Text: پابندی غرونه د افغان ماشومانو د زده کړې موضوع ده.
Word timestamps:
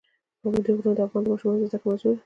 پابندی 0.41 0.71
غرونه 0.77 0.93
د 0.95 0.99
افغان 1.07 1.23
ماشومانو 1.29 1.61
د 1.61 1.67
زده 1.69 1.77
کړې 1.81 1.85
موضوع 1.89 2.11
ده. 2.13 2.19